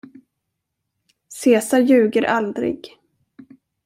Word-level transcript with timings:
Cesar 1.27 1.79
ljuger 1.79 2.23
aldrig. 2.23 2.97